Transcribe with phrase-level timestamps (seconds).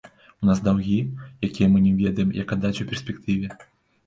[0.43, 0.95] У нас даўгі,
[1.49, 3.55] якія мы не ведаем, як аддаць у перспектыве.